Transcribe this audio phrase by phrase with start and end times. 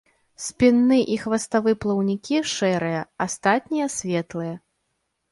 [0.43, 4.55] Спінны і хваставы плаўнікі шэрыя, астатнія светлыя.